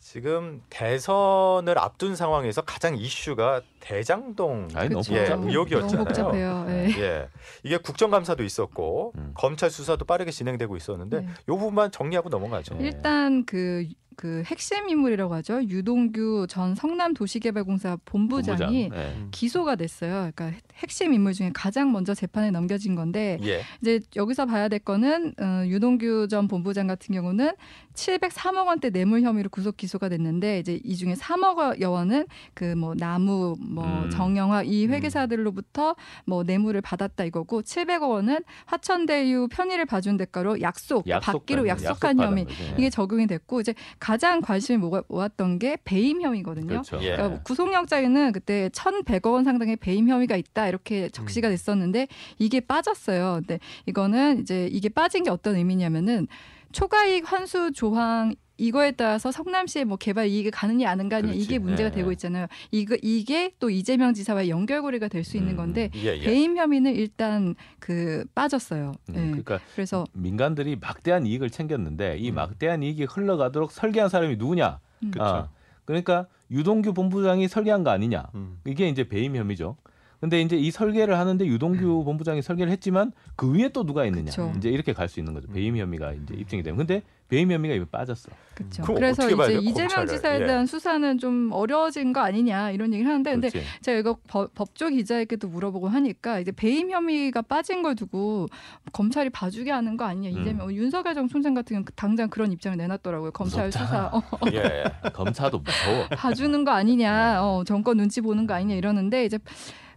[0.00, 5.02] 지금 대선을 앞둔 상황에서 가장 이슈가 대장동 아니, 너무.
[5.10, 5.48] 예, 복잡해.
[5.48, 5.90] 의혹이었잖아요.
[5.96, 6.66] 너무 복잡해요.
[6.68, 6.88] 예.
[7.00, 7.28] 예,
[7.62, 9.30] 이게 국정감사도 있었고 음.
[9.34, 11.26] 검찰 수사도 빠르게 진행되고 있었는데 네.
[11.48, 12.76] 요 부분만 정리하고 넘어가죠.
[12.80, 12.84] 예.
[12.86, 15.62] 일단 그, 그 핵심 인물이라고 하죠.
[15.62, 18.92] 유동규 전 성남도시개발공사 본부장이 본부장.
[19.24, 19.26] 예.
[19.30, 20.30] 기소가 됐어요.
[20.34, 25.34] 그러니까 핵심 인물 중에 가장 먼저 재판에 넘겨진 건데 예, 이제 여기서 봐야 될 거는
[25.40, 27.52] 어, 유동규 전 본부장 같은 경우는
[27.94, 33.56] 703억 원대 뇌물 혐의로 구속 기소가 됐는데 이제 이 중에 3억 원은 그 뭐 나무
[33.70, 34.10] 뭐 음.
[34.10, 35.94] 정영화 이 회계사들로부터
[36.26, 42.44] 뭐 뇌물을 받았다 이거고 700억 원은 화천대유 편의를 봐준 대가로 약속, 받기로 받는, 약속한 혐의
[42.44, 42.62] 거지.
[42.64, 42.74] 예.
[42.78, 44.40] 이게 적용이 됐고 이제 가장
[44.78, 46.66] 모아- 모았던 게 배임 혐의거든요.
[46.66, 46.98] 그렇죠.
[47.02, 47.12] 예.
[47.16, 50.68] 그러니까 구속영장에는 그때 1,100억 원 상당의 배임 혐의가 있다 음.
[50.68, 53.40] 이렇게 적시가 됐었는데 이게 빠졌어요.
[53.40, 56.26] 근데 이거는 이제 이게 빠진 게 어떤 의미냐면은
[56.72, 61.38] 초과이익 환수 조항 이거에 따라서 성남시의 뭐 개발 이익이 가느냐 안 가느냐 그렇지.
[61.40, 61.96] 이게 문제가 네.
[61.96, 62.46] 되고 있잖아요.
[62.72, 65.56] 이거 이게 또 이재명 지사와의 연결고리가 될 수 있는 음.
[65.56, 66.20] 건데 예, 예.
[66.24, 68.92] 배임 혐의는 일단 그 빠졌어요.
[69.10, 69.20] 음, 예.
[69.26, 72.34] 그러니까 그래서 민간들이 막대한 이익을 챙겼는데 이 음.
[72.36, 74.80] 막대한 이익이 흘러가도록 설계한 사람이 누구냐?
[75.04, 75.10] 음.
[75.10, 75.24] 그쵸.
[75.24, 75.48] 아,
[75.84, 78.26] 그러니까 유동규 본부장이 설계한 거 아니냐?
[78.34, 78.58] 음.
[78.66, 79.76] 이게 이제 배임 혐의죠.
[80.20, 84.24] 근데 이제 이 설계를 하는데 유동규 본부장이 설계를 했지만 그 위에 또 누가 있느냐?
[84.26, 84.52] 그쵸.
[84.56, 85.46] 이제 이렇게 갈 수 있는 거죠.
[85.48, 86.76] 배임 혐의가 이제 입증이 되면.
[86.76, 88.28] 근데 배임 혐의가 이미 빠졌어.
[88.54, 88.82] 그렇죠.
[88.82, 90.06] 그래서 이제 돼요, 이재명 검찰을?
[90.08, 90.46] 지사에 예.
[90.46, 93.66] 대한 수사는 좀 어려워진 거 아니냐 이런 얘기를 하는데 근데 그렇지.
[93.82, 98.48] 제가 이거 법, 법조 기자에게도 물어보고 하니까 이제 배임 혐의가 빠진 걸 두고
[98.92, 100.40] 검찰이 봐주게 하는 거 아니냐 음.
[100.42, 103.86] 이재명 윤석열 전 총장 같은 경우는 당장 그런 입장을 내놨더라고요 검찰 무섭다.
[103.86, 104.56] 수사 어, 예,
[105.04, 105.10] 예.
[105.10, 106.08] 검사도 무서워.
[106.08, 109.38] 봐주는 거 아니냐 어, 정권 눈치 보는 거 아니냐 이러는데 이제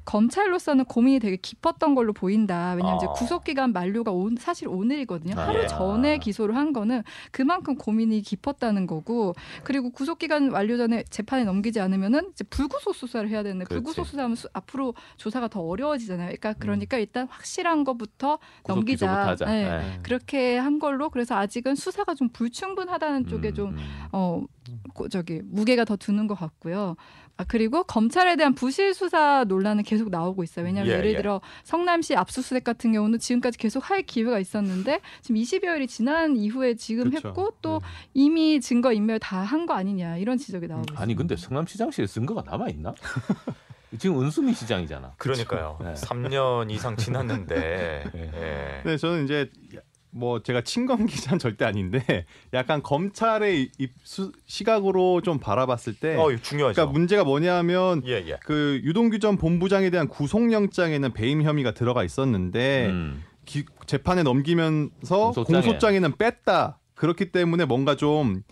[0.05, 2.73] 검찰로서는 고민이 되게 깊었던 걸로 보인다.
[2.73, 3.13] 왜냐하면 이제 아.
[3.13, 5.33] 구속 기간 만료가 오, 사실 오늘이거든요.
[5.39, 5.47] 아.
[5.47, 5.67] 하루 예.
[5.67, 9.33] 전에 기소를 한 거는 그만큼 고민이 깊었다는 거고
[9.63, 13.83] 그리고 구속 기간 만료 전에 재판에 넘기지 않으면은 이제 불구속 수사를 해야 되는데 그렇지.
[13.83, 16.27] 불구속 수사하면 수- 앞으로 조사가 더 어려워지잖아요.
[16.27, 19.35] 그러니까 그러니까 일단 확실한 것부터 넘기자.
[19.45, 19.69] 네.
[19.69, 19.99] 네.
[20.03, 23.77] 그렇게 한 걸로 그래서 아직은 수사가 좀 불충분하다는 쪽에 음, 좀 음.
[24.11, 24.43] 어
[24.93, 26.95] 고- 저기 무게가 더 두는 것 같고요.
[27.37, 30.63] 아 그리고 검찰에 대한 부실 수사 논란은 계속 나오고 있어요.
[30.65, 31.17] 왜냐하면 예, 예, 를 예.
[31.17, 37.10] 들어 성남시 압수수색 같은 경우는 지금까지 계속 할 기회가 있었는데 지금 20여일이 지난 이후에 지금
[37.12, 37.27] 그쵸.
[37.27, 37.86] 했고 또 네.
[38.13, 40.99] 이미 증거 인멸 다 한 거 아니냐 이런 지적이 나오고 있어요.
[41.04, 42.93] 아니 근데 성남시장실에 증거가 남아 있나?
[43.99, 45.15] 지금 은수미 시장이잖아.
[45.17, 45.77] 그러니까요.
[45.84, 45.93] 네.
[45.95, 47.56] 3년 이상 지났는데.
[48.15, 48.32] 네.
[48.34, 48.82] 예.
[48.86, 49.49] 네, 저는 이제
[50.13, 52.04] 뭐 제가 친검 기자는 절대 아닌데
[52.54, 56.76] 약간 검찰의 입수 시각으로 좀 바라봤을 때 어, 중요하죠.
[56.76, 58.38] 그러니까 문제가 뭐냐면 예, 예.
[58.43, 63.24] 그 유동규 전 본부장에 대한 구속영장에는 배임 혐의가 들어가 있었는데 음.
[63.45, 65.62] 기- 재판에 넘기면서 공소장에.
[65.62, 66.80] 공소장에는 뺐다.
[66.95, 68.43] 그렇기 때문에 뭔가 좀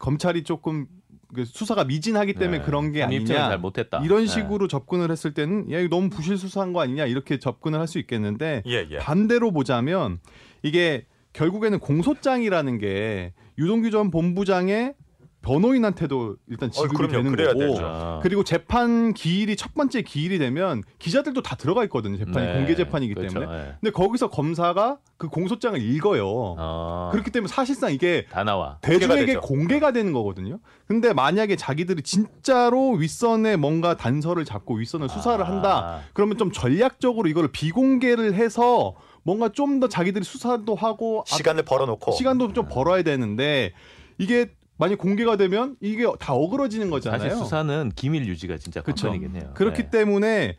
[0.00, 0.86] 검찰이 조금
[1.34, 2.64] 그 수사가 미진하기 때문에 네.
[2.64, 3.58] 그런 게 아니냐.
[4.04, 4.26] 이런 네.
[4.26, 7.98] 식으로 접근을 했을 때는 야 이거 너무 부실 수사한 거 아니냐 이렇게 접근을 할 수
[7.98, 8.98] 있겠는데 예, 예.
[8.98, 10.18] 반대로 보자면
[10.66, 14.94] 이게 결국에는 공소장이라는 게 유동규 전 본부장의
[15.42, 17.12] 변호인한테도 일단 지급이 그럼요.
[17.12, 17.86] 되는 거고 되죠.
[17.86, 18.18] 아.
[18.20, 22.16] 그리고 재판 기일이 첫 번째 기일이 되면 기자들도 다 들어가 있거든요.
[22.18, 23.38] 재판이 네, 공개 재판이기 그렇죠.
[23.38, 23.56] 때문에.
[23.56, 23.72] 네.
[23.80, 26.26] 근데 거기서 검사가 그 공소장을 읽어요.
[26.26, 28.78] 어, 그렇기 때문에 사실상 이게 다 나와.
[28.80, 29.40] 대중에게 되죠.
[29.40, 30.58] 공개가 되는 거거든요.
[30.88, 35.48] 근데 만약에 자기들이 진짜로 윗선에 뭔가 단서를 잡고 윗선을 수사를 아.
[35.48, 36.00] 한다.
[36.12, 38.96] 그러면 좀 전략적으로 이거를 비공개를 해서
[39.26, 43.72] 뭔가 좀 더 자기들이 수사도 하고 앞- 시간을 벌어놓고 시간도 좀 벌어야 되는데
[44.18, 47.18] 이게 만약 공개가 되면 이게 다 어그러지는 거잖아요.
[47.30, 48.82] 사실 수사는 기밀 유지가 진짜.
[48.82, 49.50] 관건이긴 해요.
[49.54, 49.90] 그렇기 네.
[49.90, 50.56] 때문에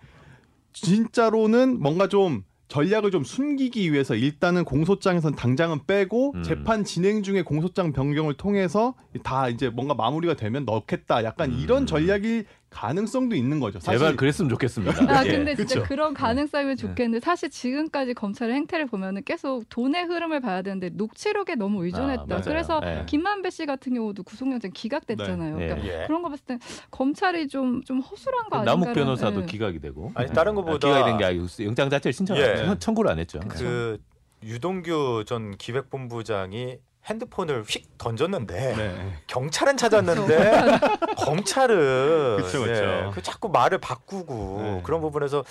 [0.73, 6.43] 진짜로는 뭔가 좀 전략을 좀 숨기기 위해서 일단은 공소장에선 당장은 빼고 음.
[6.43, 11.23] 재판 진행 중에 공소장 변경을 통해서 다 이제 뭔가 마무리가 되면 넣겠다.
[11.23, 11.60] 약간 음.
[11.60, 13.80] 이런 전략일 가능성도 있는 거죠.
[13.80, 15.12] 사실 제발 그랬으면 좋겠습니다.
[15.12, 15.32] 아 예.
[15.32, 15.88] 근데 진짜 그쵸.
[15.88, 21.86] 그런 가능성이면 좋겠는데 사실 지금까지 검찰의 행태를 보면은 계속 돈의 흐름을 봐야 되는데 녹취록에 너무
[21.86, 22.36] 의존했다.
[22.36, 22.41] 아.
[22.41, 23.03] 그래서 예.
[23.08, 25.58] 김만배 씨 같은 경우도 구속영장 기각됐잖아요.
[25.58, 25.67] 네.
[25.67, 26.06] 그러니까 예.
[26.08, 26.60] 그런 거 봤을 땐
[26.91, 28.71] 검찰이 좀좀 허술한 거 아닌가?
[28.73, 29.45] 남욱 변호사도 예.
[29.45, 30.12] 기각이 되고.
[30.15, 32.58] 아니, 다른 아, 것보다 기각이 된 게 아니고 영장 자체를 신청 예.
[32.58, 33.39] 청- 청구를 안 했죠.
[33.47, 33.97] 그
[34.43, 36.77] 유동규 전 기획본부장이
[37.09, 39.13] 핸드폰을 휙 던졌는데 네.
[39.27, 40.37] 경찰은 찾았는데
[41.17, 42.71] 검찰은 그쵸, 그쵸.
[42.73, 44.81] 예, 그 자꾸 말을 바꾸고 네.
[44.83, 45.43] 그런 부분에서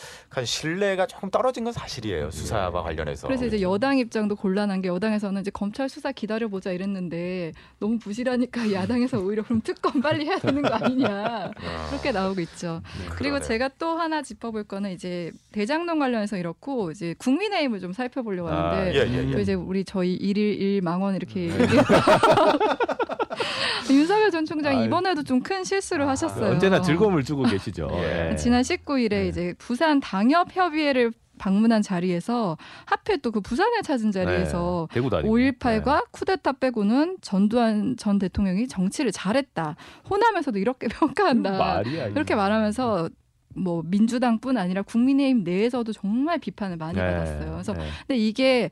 [0.45, 3.27] 신뢰가 조금 떨어진 건 사실이에요 수사와 관련해서.
[3.27, 8.73] 그래서 이제 여당 입장도 곤란한 게 여당에서는 이제 검찰 수사 기다려 보자 이랬는데 너무 부실하니까
[8.73, 12.83] 야당에서 오히려 그럼 특검 빨리 해야 되는 거 아니냐 아, 그렇게 나오고 있죠.
[13.11, 13.41] 그리고 그러네요.
[13.41, 18.95] 제가 또 하나 짚어볼 거는 이제 대장동 관련해서 이렇고 이제 국민의힘을 좀 살펴보려고 아, 하는데
[18.95, 19.43] 예, 예, 또 예.
[19.43, 21.63] 이제 우리 저희 일일 일 망원 이렇게 네.
[21.63, 21.85] 얘기해서
[23.91, 26.53] 윤석열 전 총장이 아, 이번에도 좀 큰 실수를 하셨어요.
[26.53, 27.89] 언제나 즐거움을 주고 계시죠.
[27.93, 28.31] 예.
[28.33, 28.37] 예.
[28.37, 29.29] 지난 19일에 네.
[29.29, 32.57] 이제 부산 당협 협의회를 방문한 자리에서
[32.87, 34.95] 하필 또 그 부산을 찾은 자리에서 네.
[34.95, 35.37] 대구도 아니고.
[35.37, 39.77] 5.18과 쿠데타 빼고는 전두환 전 대통령이 정치를 잘했다.
[40.11, 41.59] 호남에서도 이렇게 평가한다.
[41.59, 42.11] 말이야.
[42.15, 43.11] 그렇게 말하면서
[43.57, 47.53] 뭐 민주당뿐 아니라 국민의힘 내에서도 정말 비판을 많이 받았어요.
[47.53, 47.87] 그래서 네.
[48.07, 48.71] 근데 이게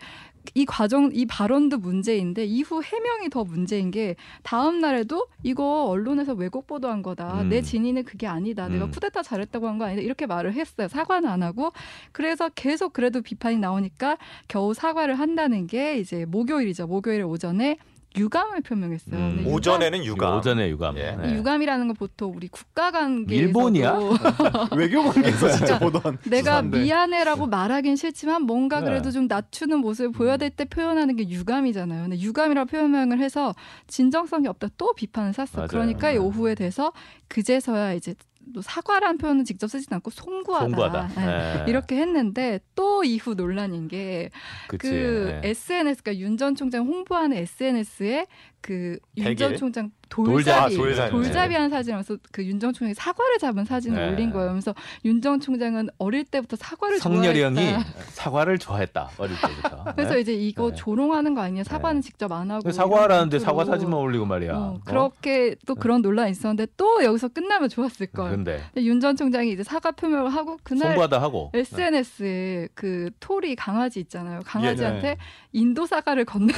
[0.55, 6.67] 이 과정 이 발언도 문제인데 이후 해명이 더 문제인 게 다음 날에도 이거 언론에서 왜곡
[6.67, 7.41] 보도한 거다.
[7.41, 7.49] 음.
[7.49, 8.69] 내 진위는 그게 아니다.
[8.69, 8.91] 내가 음.
[8.91, 10.03] 쿠데타 잘했다고 한 거 아니다.
[10.03, 10.89] 이렇게 말을 했어요.
[10.89, 11.73] 사과는 안 하고
[12.13, 16.87] 그래서 계속 그래도 비판이 나오니까 겨우 사과를 한다는 게 이제 목요일이죠.
[16.89, 17.79] 목요일 오전에
[18.17, 19.17] 유감을 표명했어요.
[19.17, 19.39] 음.
[19.45, 20.39] 유감- 오전에는 유감.
[20.39, 20.97] 오전에 유감.
[20.99, 21.17] 예.
[21.21, 21.35] 네.
[21.35, 23.99] 유감이라는 건 보통 우리 국가 관계에서도 일본이야?
[24.77, 26.63] 외교 관계에서 진짜 보던 내가.
[26.63, 28.87] 미안해라고 말하긴 싫지만 뭔가 네.
[28.87, 32.03] 그래도 좀 낮추는 모습을 보여야 될 때 표현하는 게 유감이잖아요.
[32.03, 33.55] 근데 유감이라고 표명을 해서
[33.89, 35.59] 진정성이 없다 또 비판을 샀어.
[35.59, 35.69] 맞아요.
[35.69, 36.19] 그러니까 이 네.
[36.21, 36.93] 오후에 돼서
[37.29, 38.15] 그제서야 이제
[38.53, 40.65] 또 사과라는 표현은 직접 쓰진 않고 송구하다.
[40.67, 41.09] 송구하다.
[41.17, 41.27] 네.
[41.27, 41.65] 네.
[41.71, 44.31] 이렇게 했는데 또 이후 논란인 게그
[44.69, 44.91] 그치.
[44.91, 45.41] 네.
[45.45, 48.27] SNS 그러니까 윤 전 총장 홍보하는 SNS에
[48.61, 49.57] 그 윤 전?
[49.57, 50.75] 총장 돌잡이.
[50.75, 51.11] 돌잡이 돌잡이.
[51.11, 54.13] 돌잡이 한 사진이면서 그윤전 총장이 사과를 잡은 사진을 네.
[54.13, 54.51] 올린 거예요.
[54.51, 57.95] 그래서 윤전 총장은 어릴 때부터 사과를 성렬이 형이 좋아했다.
[58.11, 59.85] 사과를 좋아했다 어릴 때부터.
[59.95, 60.21] 그래서 네.
[60.21, 60.77] 이제 이거 네.
[60.77, 63.65] 조롱하는 거 아니냐 사과는 직접 안 하고 근데 사과하라는데 이런 사과.
[63.65, 64.53] 사진만 올리고 말이야.
[64.55, 64.81] 어, 어?
[64.85, 68.31] 그렇게 또 그런 논란이 있었는데 또 여기서 끝나면 좋았을 걸.
[68.31, 71.51] 근데 윤전 총장이 이제 사과 표명을 하고 그날 송구하다 하고.
[71.55, 74.41] SNS에 그 토리 강아지 있잖아요.
[74.45, 75.17] 강아지한테 예.
[75.53, 76.53] 인도 사과를 건네.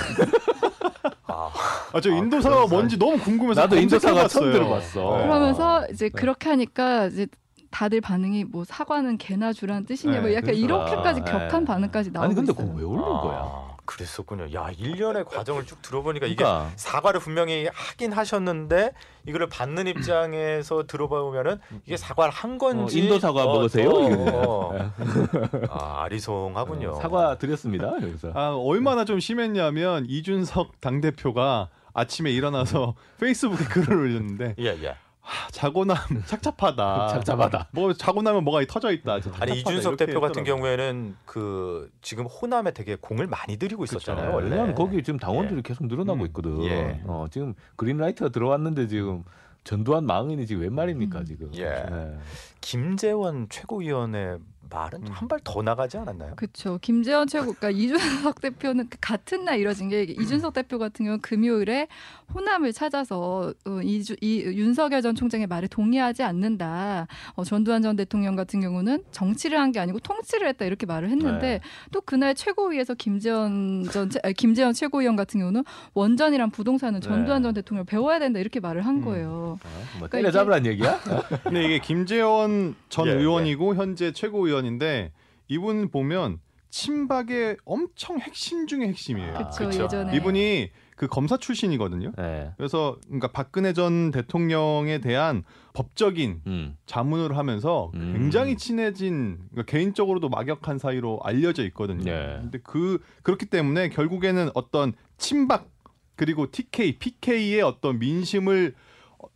[1.28, 1.50] 아,
[1.92, 4.52] 아, 저 아, 인도 사과가 그런 뭔지 너무 궁금 해서 나도 인도 사과 처음.
[4.52, 5.16] 들어봤어.
[5.18, 5.22] 네.
[5.24, 6.18] 그러면서 이제 네.
[6.20, 7.26] 그렇게 하니까 이제
[7.70, 10.60] 다들 반응이 뭐 사과는 개나 주란 뜻이냐 뭐 네, 약간 그렇죠.
[10.64, 11.66] 이렇게까지 아, 격한 네.
[11.66, 12.66] 반응까지 나오고 아니 근데 있어요.
[12.66, 13.38] 그거 왜 올린 거야?
[13.42, 14.52] 아, 그랬었군요.
[14.54, 18.92] 야, 일련의 과정을 쭉 들어보니까 이게 그러니까 사과를 분명히 하긴 하셨는데
[19.26, 23.90] 이거를 받는 입장에서 들어보면은 이게 사과를 한 건지 어, 인도 사과 먹으세요?
[23.90, 24.92] 어, 어.
[25.70, 26.94] 아, 아리송하군요.
[26.94, 27.92] 사과 드렸습니다.
[28.02, 28.32] 여기서.
[28.34, 34.96] 아, 얼마나 좀 심했냐면 이준석 당 대표가 아침에 일어나서 페이스북에 글을 올렸는데 예, 예.
[35.20, 37.08] 하, 자고 나면 착잡하다.
[37.24, 37.68] 착잡하다.
[37.72, 39.18] 뭐 자고 나면 뭐가 터져 있다.
[39.40, 39.58] 아니.
[39.58, 40.44] 이준석 대표 같은 했더라고요.
[40.44, 44.32] 경우에는 그 지금 호남에 되게 공을 많이 들이고 있었잖아요.
[44.32, 44.50] 원래.
[44.50, 46.26] 왜냐면 거기 지금 당원들이 계속 늘어나고 음.
[46.26, 46.62] 있거든.
[46.64, 47.00] 예.
[47.06, 49.24] 어, 지금 그린라이트가 들어왔는데 지금
[49.64, 51.24] 전두환 망인이 지금 웬 말입니까 음.
[51.24, 51.50] 지금?
[51.54, 51.64] 예.
[51.64, 52.18] 네.
[52.60, 54.38] 김재원 최고위원의
[54.70, 55.06] 말은 음.
[55.10, 56.34] 한발 더 나가지 않았나요?
[56.36, 56.78] 그렇죠.
[56.82, 61.88] 김재원 최고, 그러니까 이준석 대표는 그 같은 날 이뤄진 게 이준석 대표 같은 경우는 금요일에
[62.34, 67.06] 호남을 찾아서 어, 이주, 이 윤석열 전 총장의 말에 동의하지 않는다.
[67.34, 71.40] 어, 전두환 전 대통령 같은 경우는 정치를 한 게 아니고 통치를 했다 이렇게 말을 했는데
[71.58, 71.60] 네.
[71.92, 77.46] 또 그날 최고위에서 김재원 전 최- 아니, 김재원 최고위원 같은 경우는 원전이랑 부동산은 전두환 네.
[77.48, 79.04] 전 대통령 배워야 된다 이렇게 말을 한 음.
[79.04, 79.58] 거예요.
[79.62, 81.00] 어, 뭐 그러니까 때려잡으란 얘기야?
[81.42, 85.12] 근데 이게 김재원 전 예, 의원이고 현재 최고위원 인데
[85.48, 86.40] 이분 보면
[86.70, 89.36] 친박의 엄청 핵심 중의 핵심이에요.
[89.36, 89.84] 아, 그렇죠.
[89.84, 92.12] 예전에 이분이 그 검사 출신이거든요.
[92.16, 92.50] 네.
[92.56, 96.76] 그래서 그러니까 박근혜 전 대통령에 대한 법적인 음.
[96.86, 98.14] 자문을 하면서 음.
[98.14, 102.04] 굉장히 친해진 그러니까 개인적으로도 막역한 사이로 알려져 있거든요.
[102.04, 102.38] 네.
[102.40, 105.70] 근데 그 그렇기 때문에 결국에는 어떤 친박
[106.16, 108.85] 그리고 TK, PK의 어떤 민심을 어,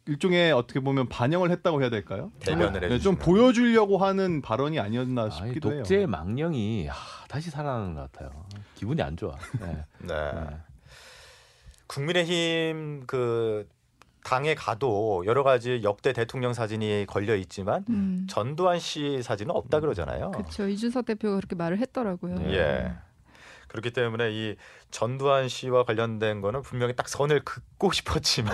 [0.06, 2.32] 일종의 어떻게 보면 반영을 했다고 해야 될까요?
[2.40, 3.16] 대변을 네, 좀.
[3.16, 5.82] 보여주려고 하는 발언이 아니었나 아니, 싶기도 해요.
[5.82, 6.94] 독재 망령이 아,
[7.28, 8.30] 다시 살아나는 것 같아요.
[8.74, 9.36] 기분이 안 좋아.
[9.60, 9.84] 네.
[9.98, 10.14] 네.
[10.32, 10.56] 네.
[11.86, 13.68] 국민의힘 그
[14.22, 18.26] 당에 가도 여러 가지 역대 대통령 사진이 걸려 있지만 음.
[18.28, 20.30] 전두환 씨 사진은 없다 그러잖아요.
[20.30, 20.68] 그렇죠.
[20.68, 22.34] 이준석 대표가 그렇게 말을 했더라고요.
[22.36, 22.54] 네.
[22.54, 22.92] 예.
[23.70, 24.56] 그렇기 때문에 이
[24.90, 28.52] 전두환 씨와 관련된 거는 분명히 딱 선을 긋고 싶었지만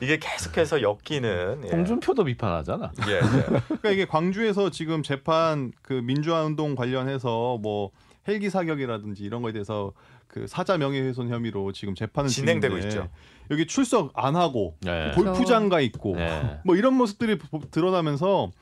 [0.00, 1.70] 이게 계속해서 엮이는 예.
[1.70, 2.92] 홍준표도 비판하잖아.
[3.08, 3.20] 예, 예.
[3.66, 7.90] 그러니까 이게 광주에서 지금 재판 그 민주화 운동 관련해서 뭐
[8.28, 9.92] 헬기 사격이라든지 이런 거에 대해서
[10.28, 13.08] 그 사자 명예훼손 혐의로 지금 재판은 진행되고 있죠.
[13.50, 15.10] 여기 출석 안 하고 네.
[15.16, 16.60] 골프장 가 있고 네.
[16.64, 18.52] 뭐 이런 모습들이 보- 드러나면서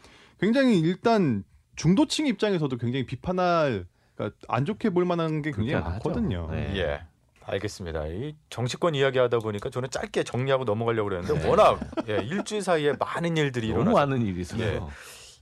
[0.40, 1.44] 굉장히 일단
[1.76, 3.84] 중도층 입장에서도 굉장히 비판할
[4.20, 5.82] 그러니까 안 좋게 볼 만한 게 굉장히.
[5.82, 6.48] 많거든요.
[6.50, 6.76] 네.
[6.76, 7.00] 예.
[7.46, 8.06] 알겠습니다.
[8.06, 11.48] 이 정치권 이야기하다 보니까 저는 짧게 정리하고 넘어가려고 그랬는데 네.
[11.48, 14.62] 워낙 예, 일주일 사이에 많은 일들이 너무 일어나서 많은 일이 있어요.
[14.62, 14.80] 예.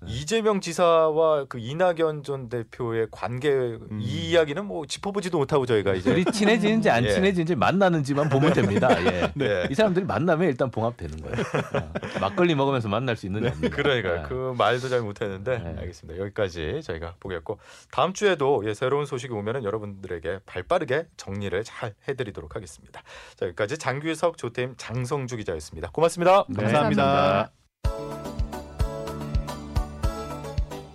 [0.06, 6.24] 이재명 지사와 그 이낙연 전 대표의 관계 이 이야기는 뭐 짚어보지도 못하고 저희가 이제 둘이
[6.24, 7.11] 친해지는지 안 예.
[7.11, 8.88] 친해지는지 만나는지만 보면 됩니다.
[9.04, 9.32] 예.
[9.34, 9.66] 네.
[9.70, 11.37] 이 사람들이 만나면 일단 봉합되는 거예요.
[11.74, 11.92] 어.
[12.20, 13.74] 막걸리 먹으면서 만날 수 있는 겁니다.
[13.74, 14.28] 그러니까 네.
[14.28, 15.74] 그 말도 잘 못했는데 네.
[15.78, 16.20] 알겠습니다.
[16.20, 17.58] 여기까지 저희가 보겠고
[17.90, 23.02] 다음 주에도 예, 새로운 소식이 오면은 여러분들에게 발빠르게 정리를 잘 해드리도록 하겠습니다.
[23.37, 25.90] 자, 여기까지 장규석 조태임 장성주 기자였습니다.
[25.90, 26.44] 고맙습니다.
[26.48, 27.50] 네, 감사합니다.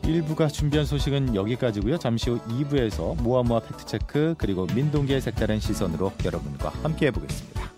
[0.04, 1.98] 1부가 준비한 소식은 여기까지고요.
[1.98, 7.73] 잠시 후 2부에서 모아모아 팩트체크 그리고 민동기의 색다른 시선으로 여러분과 함께 해 보겠습니다.